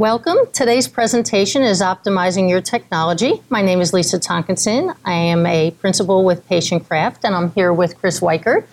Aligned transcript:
Welcome. 0.00 0.38
Today's 0.54 0.88
presentation 0.88 1.62
is 1.62 1.82
Optimizing 1.82 2.48
Your 2.48 2.62
Technology. 2.62 3.42
My 3.50 3.60
name 3.60 3.82
is 3.82 3.92
Lisa 3.92 4.18
Tonkinson. 4.18 4.96
I 5.04 5.12
am 5.12 5.44
a 5.44 5.72
principal 5.72 6.24
with 6.24 6.48
Patientcraft, 6.48 7.18
and 7.22 7.34
I'm 7.34 7.52
here 7.52 7.70
with 7.70 7.98
Chris 7.98 8.20
Weichert. 8.20 8.64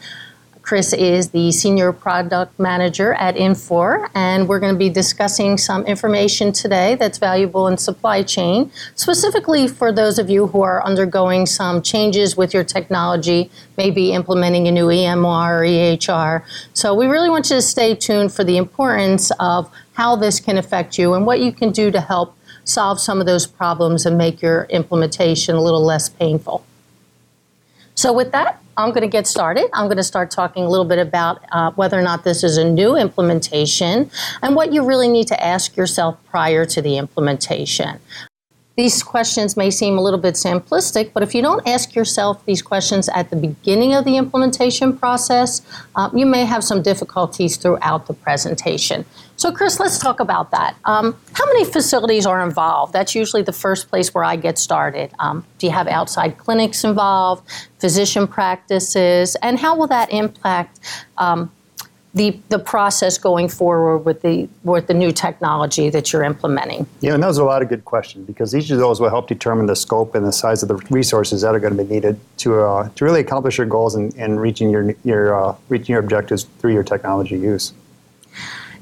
Chris 0.61 0.91
is 0.91 1.29
the 1.31 1.49
Senior 1.51 1.93
Product 1.93 2.57
Manager 2.59 3.13
at 3.13 3.35
Infor, 3.35 4.09
and 4.15 4.49
we're 4.49 4.59
going 4.59 4.73
to 4.73 4.77
be 4.77 4.89
discussing 4.89 5.57
some 5.57 5.85
information 5.85 6.51
today 6.51 6.95
that's 6.95 7.17
valuable 7.17 7.67
in 7.67 7.77
supply 7.77 8.23
chain, 8.23 8.69
specifically 8.95 9.67
for 9.67 9.93
those 9.93 10.19
of 10.19 10.29
you 10.29 10.47
who 10.47 10.61
are 10.61 10.81
undergoing 10.85 11.45
some 11.45 11.81
changes 11.81 12.35
with 12.35 12.53
your 12.53 12.65
technology, 12.65 13.49
maybe 13.77 14.11
implementing 14.11 14.67
a 14.67 14.71
new 14.71 14.87
EMR 14.87 15.59
or 15.59 15.61
EHR. 15.61 16.43
So 16.73 16.93
we 16.93 17.05
really 17.07 17.29
want 17.29 17.49
you 17.49 17.57
to 17.57 17.61
stay 17.61 17.95
tuned 17.95 18.33
for 18.33 18.43
the 18.43 18.57
importance 18.57 19.31
of 19.39 19.71
how 19.97 20.15
this 20.15 20.39
can 20.39 20.57
affect 20.57 20.99
you 20.99 21.15
and 21.15 21.25
what 21.25 21.39
you 21.39 21.51
can 21.51 21.71
do 21.71 21.89
to 21.89 21.99
help 21.99 22.37
solve 22.63 22.99
some 22.99 23.19
of 23.19 23.25
those 23.25 23.47
problems 23.47 24.05
and 24.05 24.15
make 24.15 24.43
your 24.43 24.65
implementation 24.65 25.55
a 25.55 25.61
little 25.61 25.83
less 25.83 26.07
painful. 26.07 26.63
So, 27.95 28.13
with 28.13 28.31
that, 28.31 28.61
I'm 28.77 28.89
going 28.89 29.01
to 29.01 29.07
get 29.07 29.25
started. 29.25 29.67
I'm 29.73 29.87
going 29.87 29.97
to 29.97 30.03
start 30.03 30.29
talking 30.29 30.63
a 30.63 30.69
little 30.69 30.85
bit 30.85 30.99
about 30.99 31.43
uh, 31.51 31.71
whether 31.71 31.97
or 31.97 32.03
not 32.03 32.23
this 32.23 32.43
is 32.43 32.57
a 32.57 32.63
new 32.63 32.95
implementation 32.95 34.11
and 34.43 34.55
what 34.55 34.71
you 34.71 34.85
really 34.85 35.07
need 35.07 35.27
to 35.29 35.43
ask 35.43 35.75
yourself 35.75 36.15
prior 36.29 36.63
to 36.65 36.79
the 36.79 36.97
implementation. 36.97 37.99
These 38.77 39.01
questions 39.01 39.57
may 39.57 39.71
seem 39.71 39.97
a 39.97 40.01
little 40.01 40.19
bit 40.19 40.35
simplistic, 40.35 41.11
but 41.11 41.23
if 41.23 41.33
you 41.33 41.41
don't 41.41 41.67
ask 41.67 41.95
yourself 41.95 42.45
these 42.45 42.61
questions 42.61 43.09
at 43.09 43.31
the 43.31 43.35
beginning 43.35 43.95
of 43.95 44.05
the 44.05 44.17
implementation 44.17 44.95
process, 44.95 45.63
uh, 45.95 46.11
you 46.13 46.27
may 46.27 46.45
have 46.45 46.63
some 46.63 46.83
difficulties 46.83 47.57
throughout 47.57 48.05
the 48.05 48.13
presentation. 48.13 49.03
So, 49.37 49.51
Chris, 49.51 49.79
let's 49.79 49.99
talk 49.99 50.19
about 50.19 50.49
that. 50.49 50.75
Um, 50.85 51.15
how 51.33 51.45
many 51.45 51.63
facilities 51.63 52.25
are 52.25 52.43
involved? 52.43 52.91
That's 52.91 53.13
usually 53.13 53.43
the 53.43 53.53
first 53.53 53.87
place 53.87 54.11
where 54.11 54.23
I 54.23 54.35
get 54.35 54.57
started. 54.57 55.11
Um, 55.19 55.45
do 55.59 55.67
you 55.67 55.73
have 55.73 55.87
outside 55.87 56.39
clinics 56.39 56.83
involved, 56.83 57.47
physician 57.77 58.27
practices, 58.27 59.37
and 59.43 59.59
how 59.59 59.77
will 59.77 59.85
that 59.87 60.11
impact 60.11 60.79
um, 61.19 61.51
the, 62.15 62.39
the 62.49 62.57
process 62.57 63.19
going 63.19 63.47
forward 63.47 63.99
with 63.99 64.23
the 64.23 64.49
with 64.63 64.87
the 64.87 64.95
new 64.95 65.11
technology 65.11 65.91
that 65.91 66.11
you're 66.11 66.23
implementing? 66.23 66.87
Yeah, 67.01 67.13
and 67.13 67.21
those 67.21 67.37
are 67.37 67.43
a 67.43 67.45
lot 67.45 67.61
of 67.61 67.69
good 67.69 67.85
questions 67.85 68.25
because 68.25 68.55
each 68.55 68.71
of 68.71 68.79
those 68.79 68.99
will 68.99 69.11
help 69.11 69.27
determine 69.27 69.67
the 69.67 69.75
scope 69.75 70.15
and 70.15 70.25
the 70.25 70.31
size 70.31 70.63
of 70.63 70.69
the 70.69 70.77
resources 70.89 71.41
that 71.41 71.53
are 71.53 71.59
going 71.59 71.77
to 71.77 71.83
be 71.83 71.93
needed 71.93 72.19
to 72.37 72.59
uh, 72.61 72.89
to 72.95 73.05
really 73.05 73.19
accomplish 73.19 73.59
your 73.59 73.67
goals 73.67 73.93
and, 73.93 74.15
and 74.15 74.41
reaching 74.41 74.71
your 74.71 74.95
your 75.03 75.35
uh, 75.39 75.55
reaching 75.69 75.93
your 75.93 75.99
objectives 75.99 76.45
through 76.57 76.73
your 76.73 76.83
technology 76.83 77.37
use. 77.37 77.71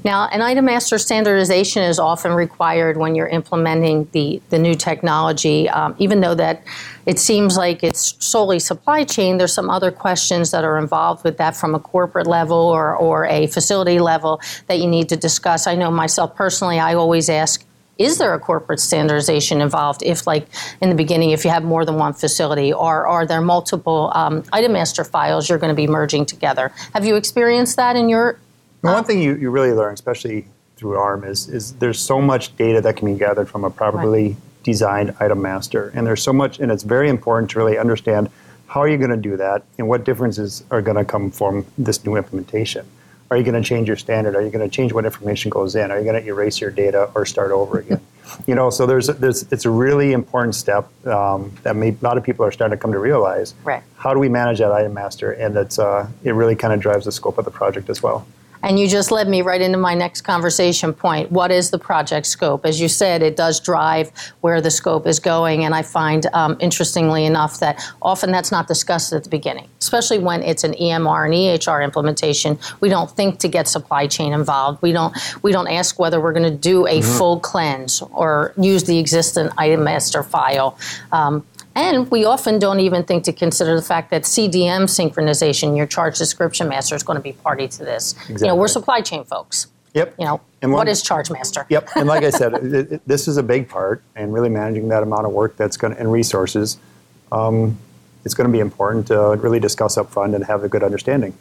Now, 0.06 0.28
an 0.28 0.40
item 0.40 0.66
master 0.66 0.98
standardization 0.98 1.82
is 1.82 1.98
often 1.98 2.30
required 2.30 2.96
when 2.96 3.16
you're 3.16 3.26
implementing 3.26 4.08
the, 4.12 4.40
the 4.50 4.58
new 4.58 4.76
technology, 4.76 5.68
um, 5.68 5.96
even 5.98 6.20
though 6.20 6.36
that 6.36 6.62
it 7.06 7.18
seems 7.18 7.56
like 7.56 7.82
it's 7.82 8.14
solely 8.24 8.60
supply 8.60 9.02
chain, 9.02 9.38
there's 9.38 9.52
some 9.52 9.68
other 9.68 9.90
questions 9.90 10.52
that 10.52 10.62
are 10.62 10.78
involved 10.78 11.24
with 11.24 11.38
that 11.38 11.56
from 11.56 11.74
a 11.74 11.80
corporate 11.80 12.28
level 12.28 12.56
or, 12.56 12.94
or 12.94 13.26
a 13.26 13.48
facility 13.48 13.98
level 13.98 14.40
that 14.68 14.78
you 14.78 14.86
need 14.86 15.08
to 15.08 15.16
discuss. 15.16 15.66
I 15.66 15.74
know 15.74 15.90
myself 15.90 16.36
personally, 16.36 16.78
I 16.78 16.94
always 16.94 17.28
ask, 17.28 17.66
is 17.98 18.18
there 18.18 18.32
a 18.32 18.38
corporate 18.38 18.78
standardization 18.78 19.60
involved 19.60 20.04
if 20.04 20.24
like 20.24 20.46
in 20.82 20.88
the 20.88 20.94
beginning 20.94 21.30
if 21.30 21.44
you 21.44 21.50
have 21.50 21.64
more 21.64 21.84
than 21.84 21.96
one 21.96 22.12
facility 22.12 22.72
or 22.72 23.08
are 23.08 23.26
there 23.26 23.40
multiple 23.40 24.12
um, 24.14 24.44
item 24.52 24.72
master 24.74 25.02
files 25.02 25.48
you're 25.48 25.58
going 25.58 25.70
to 25.70 25.74
be 25.74 25.86
merging 25.86 26.26
together 26.26 26.70
have 26.92 27.06
you 27.06 27.16
experienced 27.16 27.76
that 27.76 27.96
in 27.96 28.10
your 28.10 28.38
one 28.80 29.04
thing 29.04 29.20
you, 29.20 29.36
you 29.36 29.50
really 29.50 29.72
learn, 29.72 29.94
especially 29.94 30.46
through 30.76 30.96
ARM, 30.96 31.24
is, 31.24 31.48
is 31.48 31.72
there's 31.74 31.98
so 31.98 32.20
much 32.20 32.56
data 32.56 32.80
that 32.82 32.96
can 32.96 33.12
be 33.12 33.18
gathered 33.18 33.48
from 33.48 33.64
a 33.64 33.70
properly 33.70 34.28
right. 34.28 34.36
designed 34.62 35.14
item 35.20 35.42
master. 35.42 35.90
And 35.94 36.06
there's 36.06 36.22
so 36.22 36.32
much, 36.32 36.60
and 36.60 36.70
it's 36.70 36.82
very 36.82 37.08
important 37.08 37.50
to 37.52 37.58
really 37.58 37.78
understand 37.78 38.30
how 38.66 38.80
are 38.80 38.88
you 38.88 38.98
going 38.98 39.10
to 39.10 39.16
do 39.16 39.36
that 39.36 39.64
and 39.78 39.88
what 39.88 40.04
differences 40.04 40.64
are 40.70 40.82
going 40.82 40.96
to 40.96 41.04
come 41.04 41.30
from 41.30 41.64
this 41.78 42.04
new 42.04 42.16
implementation. 42.16 42.86
Are 43.30 43.36
you 43.36 43.42
going 43.42 43.60
to 43.60 43.66
change 43.66 43.88
your 43.88 43.96
standard? 43.96 44.36
Are 44.36 44.42
you 44.42 44.50
going 44.50 44.68
to 44.68 44.74
change 44.74 44.92
what 44.92 45.04
information 45.04 45.50
goes 45.50 45.74
in? 45.74 45.90
Are 45.90 45.98
you 45.98 46.04
going 46.04 46.22
to 46.22 46.28
erase 46.28 46.60
your 46.60 46.70
data 46.70 47.10
or 47.14 47.26
start 47.26 47.50
over 47.50 47.78
again? 47.78 48.00
you 48.46 48.54
know, 48.54 48.70
so 48.70 48.86
there's, 48.86 49.08
there's 49.08 49.50
it's 49.52 49.64
a 49.64 49.70
really 49.70 50.12
important 50.12 50.54
step 50.54 50.88
um, 51.06 51.52
that 51.62 51.74
may, 51.74 51.88
a 51.88 51.96
lot 52.02 52.18
of 52.18 52.24
people 52.24 52.44
are 52.44 52.52
starting 52.52 52.76
to 52.76 52.80
come 52.80 52.92
to 52.92 52.98
realize. 52.98 53.54
Right. 53.64 53.82
How 53.96 54.14
do 54.14 54.20
we 54.20 54.28
manage 54.28 54.58
that 54.58 54.70
item 54.70 54.94
master? 54.94 55.32
And 55.32 55.56
it's, 55.56 55.78
uh, 55.78 56.08
it 56.22 56.32
really 56.32 56.54
kind 56.54 56.72
of 56.72 56.80
drives 56.80 57.04
the 57.04 57.12
scope 57.12 57.38
of 57.38 57.44
the 57.44 57.50
project 57.50 57.90
as 57.90 58.02
well. 58.02 58.26
And 58.66 58.80
you 58.80 58.88
just 58.88 59.12
led 59.12 59.28
me 59.28 59.42
right 59.42 59.60
into 59.60 59.78
my 59.78 59.94
next 59.94 60.22
conversation 60.22 60.92
point. 60.92 61.30
What 61.30 61.52
is 61.52 61.70
the 61.70 61.78
project 61.78 62.26
scope? 62.26 62.66
As 62.66 62.80
you 62.80 62.88
said, 62.88 63.22
it 63.22 63.36
does 63.36 63.60
drive 63.60 64.10
where 64.40 64.60
the 64.60 64.72
scope 64.72 65.06
is 65.06 65.20
going. 65.20 65.64
And 65.64 65.72
I 65.72 65.82
find, 65.82 66.26
um, 66.32 66.56
interestingly 66.58 67.26
enough, 67.26 67.60
that 67.60 67.80
often 68.02 68.32
that's 68.32 68.50
not 68.50 68.66
discussed 68.66 69.12
at 69.12 69.22
the 69.22 69.30
beginning, 69.30 69.68
especially 69.80 70.18
when 70.18 70.42
it's 70.42 70.64
an 70.64 70.72
EMR 70.72 71.26
and 71.26 71.32
EHR 71.32 71.84
implementation. 71.84 72.58
We 72.80 72.88
don't 72.88 73.08
think 73.08 73.38
to 73.38 73.48
get 73.48 73.68
supply 73.68 74.08
chain 74.08 74.32
involved. 74.32 74.82
We 74.82 74.90
don't, 74.90 75.16
we 75.44 75.52
don't 75.52 75.68
ask 75.68 76.00
whether 76.00 76.20
we're 76.20 76.32
going 76.32 76.50
to 76.50 76.58
do 76.58 76.88
a 76.88 76.98
mm-hmm. 76.98 77.18
full 77.18 77.38
cleanse 77.38 78.02
or 78.02 78.52
use 78.58 78.82
the 78.82 78.98
existing 78.98 79.48
item 79.56 79.84
master 79.84 80.24
file. 80.24 80.76
Um, 81.12 81.46
and 81.76 82.10
we 82.10 82.24
often 82.24 82.58
don't 82.58 82.80
even 82.80 83.04
think 83.04 83.22
to 83.24 83.32
consider 83.32 83.76
the 83.76 83.82
fact 83.82 84.10
that 84.10 84.22
CDM 84.22 84.84
synchronization, 84.84 85.76
your 85.76 85.86
charge 85.86 86.16
description 86.16 86.68
master, 86.68 86.96
is 86.96 87.02
going 87.02 87.18
to 87.18 87.22
be 87.22 87.32
party 87.32 87.68
to 87.68 87.78
this. 87.84 88.14
Exactly. 88.14 88.34
You 88.40 88.46
know, 88.48 88.56
we're 88.56 88.66
supply 88.66 89.02
chain 89.02 89.24
folks. 89.24 89.66
Yep. 89.92 90.14
You 90.18 90.24
know, 90.24 90.40
and 90.62 90.72
one, 90.72 90.80
what 90.80 90.88
is 90.88 91.02
charge 91.02 91.30
master? 91.30 91.66
Yep. 91.68 91.90
And 91.96 92.06
like 92.08 92.24
I 92.24 92.30
said, 92.30 92.54
it, 92.74 92.92
it, 92.92 93.02
this 93.06 93.28
is 93.28 93.36
a 93.36 93.42
big 93.42 93.68
part, 93.68 94.02
and 94.14 94.32
really 94.32 94.48
managing 94.48 94.88
that 94.88 95.02
amount 95.02 95.26
of 95.26 95.32
work 95.32 95.56
that's 95.56 95.76
going 95.76 95.94
to, 95.94 96.00
and 96.00 96.10
resources, 96.10 96.78
um, 97.30 97.78
it's 98.24 98.34
going 98.34 98.48
to 98.48 98.52
be 98.52 98.60
important 98.60 99.06
to 99.08 99.36
really 99.36 99.60
discuss 99.60 99.96
up 99.96 100.10
front 100.10 100.34
and 100.34 100.44
have 100.44 100.64
a 100.64 100.68
good 100.68 100.82
understanding. 100.82 101.36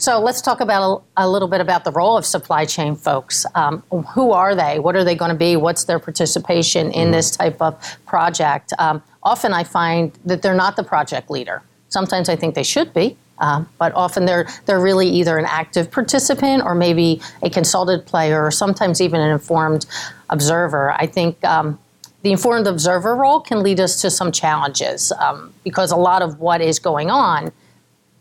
So 0.00 0.18
let's 0.18 0.40
talk 0.40 0.62
about 0.62 1.04
a, 1.18 1.26
a, 1.26 1.28
little 1.28 1.46
bit 1.46 1.60
about 1.60 1.84
the 1.84 1.92
role 1.92 2.16
of 2.16 2.24
supply 2.24 2.64
chain 2.64 2.96
folks. 2.96 3.44
Um, 3.54 3.82
who 4.14 4.32
are 4.32 4.54
they? 4.54 4.78
What 4.78 4.96
are 4.96 5.04
they 5.04 5.14
going 5.14 5.28
to 5.30 5.36
be? 5.36 5.56
What's 5.56 5.84
their 5.84 5.98
participation 5.98 6.86
in 6.86 6.92
mm-hmm. 6.92 7.12
this 7.12 7.36
type 7.36 7.60
of 7.60 7.78
project? 8.06 8.72
Um, 8.78 9.02
often 9.22 9.52
I 9.52 9.62
find 9.62 10.10
that 10.24 10.40
they're 10.40 10.54
not 10.54 10.76
the 10.76 10.84
project 10.84 11.30
leader. 11.30 11.60
Sometimes 11.90 12.30
I 12.30 12.36
think 12.36 12.54
they 12.54 12.62
should 12.62 12.94
be. 12.94 13.18
Um, 13.40 13.68
but 13.76 13.94
often 13.94 14.24
they're 14.24 14.48
they're 14.64 14.80
really 14.80 15.08
either 15.08 15.36
an 15.36 15.44
active 15.46 15.90
participant 15.90 16.62
or 16.62 16.74
maybe 16.74 17.20
a 17.42 17.50
consulted 17.50 18.06
player 18.06 18.42
or 18.42 18.50
sometimes 18.50 19.02
even 19.02 19.20
an 19.20 19.30
informed 19.30 19.84
observer. 20.30 20.92
I 20.92 21.06
think 21.06 21.44
um, 21.44 21.78
the 22.22 22.32
informed 22.32 22.66
observer 22.66 23.14
role 23.14 23.40
can 23.40 23.62
lead 23.62 23.80
us 23.80 24.00
to 24.00 24.10
some 24.10 24.32
challenges 24.32 25.12
um, 25.12 25.52
because 25.62 25.90
a 25.90 25.96
lot 25.96 26.22
of 26.22 26.38
what 26.38 26.62
is 26.62 26.78
going 26.78 27.10
on 27.10 27.52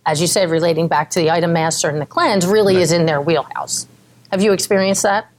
as 0.10 0.20
you 0.20 0.26
said, 0.26 0.50
relating 0.50 0.88
back 0.88 1.12
to 1.12 1.20
the 1.20 1.30
item 1.30 1.54
master 1.54 1.88
and 1.88 2.02
the 2.02 2.06
cleanse, 2.06 2.48
really 2.48 2.76
right. 2.76 2.82
is 2.82 2.92
in 2.92 3.06
their 3.06 3.22
wheelhouse. 3.22 3.88
Have 4.32 4.42
you 4.42 4.54
experienced 4.54 5.04
that? 5.04 5.30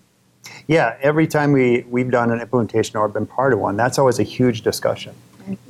Yeah, 0.68 0.96
every 1.02 1.26
time 1.26 1.50
we, 1.50 1.84
we've 1.88 2.10
done 2.10 2.30
an 2.30 2.40
implementation 2.40 2.96
or 2.96 3.08
been 3.08 3.26
part 3.26 3.52
of 3.52 3.58
one, 3.58 3.76
that's 3.76 3.98
always 3.98 4.20
a 4.20 4.22
huge 4.22 4.62
discussion. 4.62 5.12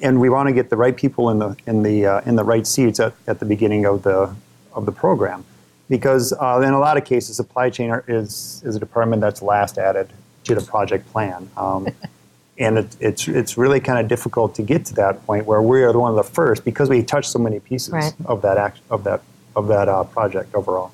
And 0.03 0.21
we 0.21 0.29
want 0.29 0.49
to 0.49 0.53
get 0.53 0.69
the 0.69 0.77
right 0.77 0.95
people 0.95 1.31
in 1.31 1.39
the, 1.39 1.57
in 1.67 1.83
the, 1.83 2.05
uh, 2.05 2.21
in 2.27 2.37
the 2.37 2.45
right 2.45 2.67
seats 2.67 3.01
at, 3.01 3.15
at 3.27 3.39
the 3.39 3.47
beginning 3.47 3.87
of 3.87 4.03
the, 4.03 4.35
of 4.75 4.85
the 4.85 4.93
program. 4.93 5.47
Because 5.89 6.35
uh, 6.35 6.61
in 6.63 6.75
a 6.75 6.79
lot 6.79 6.99
of 6.99 7.07
cases, 7.07 7.37
supply 7.37 7.71
chain 7.71 7.99
is, 8.07 8.63
is 8.67 8.77
a 8.77 8.79
department 8.79 9.23
that's 9.23 9.41
last 9.41 9.79
added 9.79 10.13
to 10.45 10.55
the 10.55 10.61
project 10.61 11.11
plan. 11.11 11.49
Um, 11.57 11.89
and 12.61 12.79
it, 12.79 12.97
it's 13.01 13.27
it's 13.27 13.59
really 13.59 13.81
kind 13.81 13.99
of 13.99 14.07
difficult 14.07 14.55
to 14.55 14.63
get 14.63 14.85
to 14.87 14.95
that 14.95 15.25
point 15.27 15.47
where 15.47 15.63
we 15.63 15.83
are 15.83 15.99
one 15.99 16.11
of 16.11 16.17
the 16.17 16.31
first 16.31 16.65
because 16.65 16.89
we 16.89 17.03
touch 17.03 17.27
so 17.27 17.39
many 17.39 17.59
pieces 17.59 17.91
right. 17.91 18.13
of 18.27 18.43
that 18.43 18.59
act, 18.59 18.81
of 18.91 19.03
that 19.05 19.23
of 19.57 19.67
that 19.69 19.89
uh, 19.89 20.05
project 20.05 20.55
overall. 20.55 20.93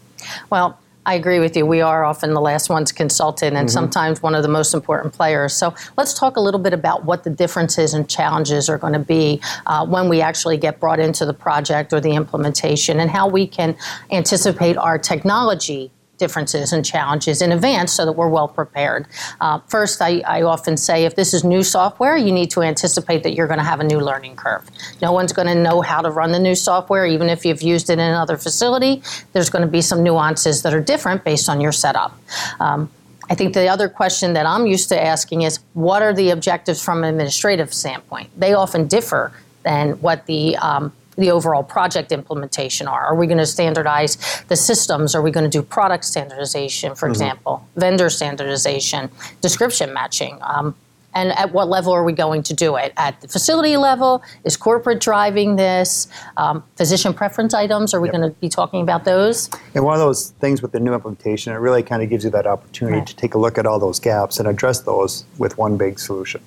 Well. 0.48 0.78
I 1.08 1.14
agree 1.14 1.38
with 1.38 1.56
you. 1.56 1.64
We 1.64 1.82
are 1.82 2.04
often 2.04 2.34
the 2.34 2.40
last 2.40 2.68
ones 2.68 2.90
consulted 2.90 3.52
and 3.52 3.68
mm-hmm. 3.68 3.68
sometimes 3.68 4.24
one 4.24 4.34
of 4.34 4.42
the 4.42 4.48
most 4.48 4.74
important 4.74 5.14
players. 5.14 5.54
So 5.54 5.72
let's 5.96 6.12
talk 6.12 6.36
a 6.36 6.40
little 6.40 6.58
bit 6.58 6.72
about 6.72 7.04
what 7.04 7.22
the 7.22 7.30
differences 7.30 7.94
and 7.94 8.10
challenges 8.10 8.68
are 8.68 8.76
going 8.76 8.92
to 8.92 8.98
be 8.98 9.40
uh, 9.66 9.86
when 9.86 10.08
we 10.08 10.20
actually 10.20 10.56
get 10.56 10.80
brought 10.80 10.98
into 10.98 11.24
the 11.24 11.32
project 11.32 11.92
or 11.92 12.00
the 12.00 12.10
implementation 12.10 12.98
and 12.98 13.08
how 13.08 13.28
we 13.28 13.46
can 13.46 13.76
anticipate 14.10 14.76
our 14.76 14.98
technology 14.98 15.92
differences 16.18 16.72
and 16.72 16.84
challenges 16.84 17.42
in 17.42 17.52
advance 17.52 17.92
so 17.92 18.04
that 18.04 18.12
we're 18.12 18.28
well 18.28 18.48
prepared. 18.48 19.06
Uh, 19.40 19.58
first, 19.68 20.00
I, 20.00 20.20
I, 20.20 20.42
often 20.42 20.76
say 20.76 21.04
if 21.04 21.16
this 21.16 21.34
is 21.34 21.44
new 21.44 21.62
software, 21.62 22.16
you 22.16 22.32
need 22.32 22.50
to 22.52 22.62
anticipate 22.62 23.22
that 23.22 23.34
you're 23.34 23.46
going 23.46 23.58
to 23.58 23.64
have 23.64 23.80
a 23.80 23.84
new 23.84 24.00
learning 24.00 24.36
curve. 24.36 24.68
No 25.02 25.12
one's 25.12 25.32
going 25.32 25.48
to 25.48 25.54
know 25.54 25.80
how 25.80 26.00
to 26.00 26.10
run 26.10 26.32
the 26.32 26.38
new 26.38 26.54
software, 26.54 27.06
even 27.06 27.28
if 27.28 27.44
you've 27.44 27.62
used 27.62 27.90
it 27.90 27.94
in 27.94 28.00
another 28.00 28.36
facility. 28.36 29.02
There's 29.32 29.50
going 29.50 29.62
to 29.62 29.70
be 29.70 29.82
some 29.82 30.02
nuances 30.02 30.62
that 30.62 30.72
are 30.72 30.80
different 30.80 31.24
based 31.24 31.48
on 31.48 31.60
your 31.60 31.72
setup. 31.72 32.18
Um, 32.60 32.90
I 33.28 33.34
think 33.34 33.54
the 33.54 33.68
other 33.68 33.88
question 33.88 34.34
that 34.34 34.46
I'm 34.46 34.66
used 34.66 34.88
to 34.90 35.02
asking 35.02 35.42
is 35.42 35.58
what 35.74 36.02
are 36.02 36.14
the 36.14 36.30
objectives 36.30 36.82
from 36.82 37.02
an 37.02 37.10
administrative 37.10 37.74
standpoint? 37.74 38.30
They 38.38 38.54
often 38.54 38.86
differ 38.86 39.32
than 39.64 39.92
what 40.00 40.26
the 40.26 40.56
um, 40.58 40.92
the 41.16 41.30
overall 41.30 41.62
project 41.62 42.12
implementation 42.12 42.86
are. 42.86 43.06
Are 43.06 43.14
we 43.14 43.26
going 43.26 43.38
to 43.38 43.46
standardize 43.46 44.16
the 44.48 44.56
systems? 44.56 45.14
Are 45.14 45.22
we 45.22 45.30
going 45.30 45.44
to 45.44 45.50
do 45.50 45.62
product 45.62 46.04
standardization, 46.04 46.94
for 46.94 47.08
example, 47.08 47.66
vendor 47.76 48.10
standardization, 48.10 49.10
description 49.40 49.92
matching? 49.94 50.38
Um, 50.42 50.74
and 51.14 51.32
at 51.32 51.50
what 51.52 51.68
level 51.68 51.94
are 51.94 52.04
we 52.04 52.12
going 52.12 52.42
to 52.42 52.52
do 52.52 52.76
it? 52.76 52.92
At 52.98 53.18
the 53.22 53.28
facility 53.28 53.78
level? 53.78 54.22
Is 54.44 54.54
corporate 54.58 55.00
driving 55.00 55.56
this? 55.56 56.08
Um, 56.36 56.62
physician 56.76 57.14
preference 57.14 57.54
items, 57.54 57.94
are 57.94 58.00
we 58.02 58.08
Yep. 58.08 58.14
going 58.16 58.30
to 58.30 58.38
be 58.38 58.50
talking 58.50 58.82
about 58.82 59.04
those? 59.06 59.48
And 59.74 59.82
one 59.82 59.94
of 59.94 60.00
those 60.00 60.30
things 60.40 60.60
with 60.60 60.72
the 60.72 60.80
new 60.80 60.92
implementation, 60.92 61.54
it 61.54 61.56
really 61.56 61.82
kind 61.82 62.02
of 62.02 62.10
gives 62.10 62.22
you 62.24 62.28
that 62.30 62.46
opportunity 62.46 62.98
Right. 62.98 63.06
to 63.06 63.16
take 63.16 63.34
a 63.34 63.38
look 63.38 63.56
at 63.56 63.64
all 63.64 63.78
those 63.78 63.98
gaps 63.98 64.38
and 64.38 64.46
address 64.46 64.80
those 64.80 65.24
with 65.38 65.56
one 65.56 65.78
big 65.78 65.98
solution. 65.98 66.42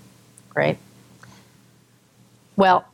Great. 0.50 0.78
Well, 2.56 2.86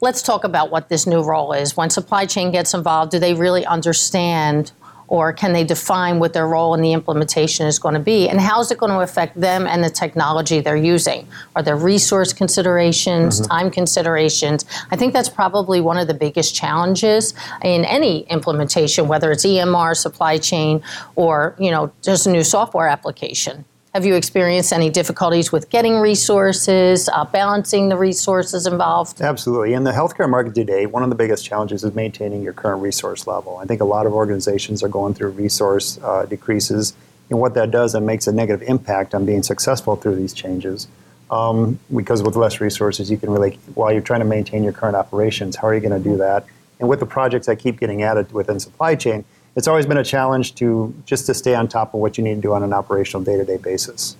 let's 0.00 0.22
talk 0.22 0.44
about 0.44 0.70
what 0.70 0.88
this 0.88 1.06
new 1.06 1.22
role 1.22 1.52
is. 1.52 1.76
When 1.76 1.90
supply 1.90 2.26
chain 2.26 2.52
gets 2.52 2.74
involved, 2.74 3.10
do 3.10 3.18
they 3.18 3.34
really 3.34 3.66
understand 3.66 4.72
or 5.08 5.32
can 5.32 5.54
they 5.54 5.64
define 5.64 6.18
what 6.18 6.34
their 6.34 6.46
role 6.46 6.74
in 6.74 6.82
the 6.82 6.92
implementation 6.92 7.66
is 7.66 7.78
going 7.78 7.94
to 7.94 8.00
be? 8.00 8.28
And 8.28 8.38
how 8.38 8.60
is 8.60 8.70
it 8.70 8.78
going 8.78 8.92
to 8.92 9.00
affect 9.00 9.40
them 9.40 9.66
and 9.66 9.82
the 9.82 9.88
technology 9.90 10.60
they're 10.60 10.76
using? 10.76 11.26
Are 11.56 11.62
there 11.62 11.76
resource 11.76 12.34
considerations, 12.34 13.40
mm-hmm. 13.40 13.50
time 13.50 13.70
considerations? 13.70 14.66
I 14.90 14.96
think 14.96 15.14
that's 15.14 15.30
probably 15.30 15.80
one 15.80 15.96
of 15.96 16.08
the 16.08 16.14
biggest 16.14 16.54
challenges 16.54 17.32
in 17.64 17.86
any 17.86 18.20
implementation, 18.24 19.08
whether 19.08 19.32
it's 19.32 19.46
EMR, 19.46 19.96
supply 19.96 20.36
chain, 20.36 20.82
or 21.16 21.56
you 21.58 21.70
know, 21.70 21.90
just 22.02 22.26
a 22.26 22.30
new 22.30 22.44
software 22.44 22.86
application. 22.86 23.64
Have 23.94 24.04
you 24.04 24.14
experienced 24.14 24.72
any 24.74 24.90
difficulties 24.90 25.50
with 25.50 25.70
getting 25.70 25.98
resources, 25.98 27.08
uh, 27.08 27.24
balancing 27.24 27.88
the 27.88 27.96
resources 27.96 28.66
involved? 28.66 29.22
Absolutely. 29.22 29.72
In 29.72 29.84
the 29.84 29.92
healthcare 29.92 30.28
market 30.28 30.54
today, 30.54 30.84
one 30.84 31.02
of 31.02 31.08
the 31.08 31.14
biggest 31.14 31.42
challenges 31.44 31.84
is 31.84 31.94
maintaining 31.94 32.42
your 32.42 32.52
current 32.52 32.82
resource 32.82 33.26
level. 33.26 33.56
I 33.56 33.64
think 33.64 33.80
a 33.80 33.86
lot 33.86 34.04
of 34.04 34.12
organizations 34.12 34.82
are 34.82 34.88
going 34.88 35.14
through 35.14 35.30
resource 35.30 35.98
uh, 36.02 36.26
decreases, 36.26 36.92
and 37.30 37.38
what 37.38 37.54
that 37.54 37.70
does, 37.70 37.94
it 37.94 38.00
makes 38.00 38.26
a 38.26 38.32
negative 38.32 38.68
impact 38.68 39.14
on 39.14 39.24
being 39.24 39.42
successful 39.42 39.96
through 39.96 40.16
these 40.16 40.34
changes. 40.34 40.86
Um, 41.30 41.78
because 41.94 42.22
with 42.22 42.36
less 42.36 42.60
resources, 42.60 43.10
you 43.10 43.16
can 43.16 43.30
really, 43.30 43.58
while 43.74 43.90
you're 43.90 44.02
trying 44.02 44.20
to 44.20 44.26
maintain 44.26 44.64
your 44.64 44.72
current 44.74 44.96
operations, 44.96 45.56
how 45.56 45.68
are 45.68 45.74
you 45.74 45.80
going 45.80 46.02
to 46.02 46.10
do 46.10 46.16
that? 46.18 46.44
And 46.78 46.88
with 46.88 47.00
the 47.00 47.06
projects 47.06 47.46
that 47.46 47.56
keep 47.58 47.80
getting 47.80 48.02
added 48.02 48.32
within 48.32 48.60
supply 48.60 48.94
chain, 48.96 49.24
it's 49.56 49.68
always 49.68 49.86
been 49.86 49.98
a 49.98 50.04
challenge 50.04 50.54
to 50.56 50.94
just 51.04 51.26
to 51.26 51.34
stay 51.34 51.54
on 51.54 51.68
top 51.68 51.94
of 51.94 52.00
what 52.00 52.18
you 52.18 52.24
need 52.24 52.36
to 52.36 52.40
do 52.40 52.52
on 52.52 52.62
an 52.62 52.72
operational 52.72 53.22
day-to-day 53.22 53.58
basis. 53.58 54.16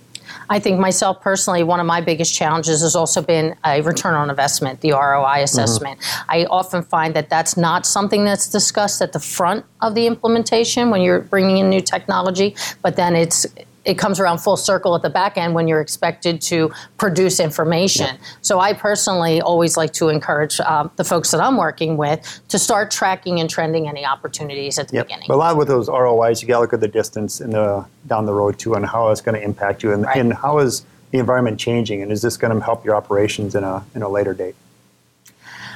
I 0.49 0.59
think 0.59 0.79
myself 0.79 1.21
personally, 1.21 1.63
one 1.63 1.79
of 1.79 1.85
my 1.85 2.01
biggest 2.01 2.33
challenges 2.33 2.81
has 2.81 2.95
also 2.95 3.21
been 3.21 3.55
a 3.65 3.81
return 3.81 4.15
on 4.15 4.29
investment, 4.29 4.81
the 4.81 4.91
ROI 4.91 4.97
mm-hmm. 4.97 5.43
assessment. 5.43 5.99
I 6.27 6.45
often 6.45 6.83
find 6.83 7.15
that 7.15 7.29
that's 7.29 7.55
not 7.55 7.85
something 7.85 8.25
that's 8.25 8.49
discussed 8.49 9.01
at 9.01 9.13
the 9.13 9.19
front 9.19 9.65
of 9.81 9.95
the 9.95 10.07
implementation 10.07 10.89
when 10.89 11.01
you're 11.01 11.21
bringing 11.21 11.57
in 11.57 11.69
new 11.69 11.81
technology, 11.81 12.55
but 12.81 12.95
then 12.95 13.15
it's 13.15 13.45
it 13.85 13.97
comes 13.97 14.19
around 14.19 14.39
full 14.39 14.57
circle 14.57 14.95
at 14.95 15.01
the 15.01 15.09
back 15.09 15.37
end 15.37 15.53
when 15.53 15.67
you're 15.67 15.81
expected 15.81 16.41
to 16.41 16.71
produce 16.97 17.39
information. 17.39 18.17
So 18.41 18.59
I 18.59 18.73
personally 18.73 19.41
always 19.41 19.77
like 19.77 19.93
to 19.93 20.09
encourage 20.09 20.59
um, 20.61 20.91
the 20.97 21.03
folks 21.03 21.31
that 21.31 21.39
I'm 21.41 21.57
working 21.57 21.95
with 21.97 22.41
to 22.49 22.59
start 22.59 22.91
tracking 22.91 23.39
and 23.39 23.49
trending 23.49 23.87
any 23.87 24.05
opportunities 24.05 24.77
at 24.77 24.89
the 24.89 24.95
Yep. 24.95 25.07
beginning. 25.07 25.25
But 25.29 25.35
a 25.35 25.37
lot 25.37 25.57
with 25.57 25.67
those 25.69 25.87
ROIs, 25.87 26.41
you 26.41 26.47
got 26.47 26.55
to 26.55 26.61
look 26.61 26.73
at 26.73 26.81
the 26.81 26.87
distance 26.87 27.39
in 27.39 27.51
the 27.51 27.85
down 28.07 28.25
the 28.25 28.33
road 28.33 28.59
too, 28.59 28.73
and 28.73 28.85
how 28.85 29.09
it's 29.09 29.21
going 29.21 29.35
to 29.35 29.43
impact 29.43 29.81
you, 29.83 29.93
and, 29.93 30.03
Right. 30.03 30.17
and 30.17 30.33
how 30.33 30.59
is 30.59 30.83
the 31.11 31.17
environment 31.19 31.59
changing, 31.59 32.01
and 32.03 32.11
is 32.11 32.21
this 32.21 32.37
going 32.37 32.53
to 32.55 32.63
help 32.63 32.83
your 32.85 32.95
operations 32.95 33.55
in 33.55 33.63
a 33.63 33.83
in 33.95 34.01
a 34.03 34.09
later 34.09 34.33
date? 34.33 34.55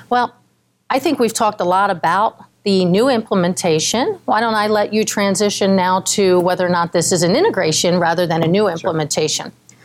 Well, 0.10 0.36
I 0.90 1.00
think 1.00 1.20
we've 1.20 1.34
talked 1.34 1.60
a 1.62 1.66
lot 1.66 1.90
about 1.90 2.44
the 2.64 2.86
new 2.86 3.10
implementation. 3.10 4.20
Why 4.26 4.40
don't 4.40 4.56
I 4.56 4.68
let 4.68 4.94
you 4.94 5.04
transition 5.04 5.76
now 5.76 6.02
to 6.02 6.40
whether 6.40 6.66
or 6.66 6.70
not 6.70 6.94
this 6.94 7.12
is 7.12 7.24
an 7.24 7.36
integration 7.36 8.00
rather 8.00 8.26
than 8.26 8.42
a 8.44 8.48
new 8.48 8.70
implementation? 8.70 9.52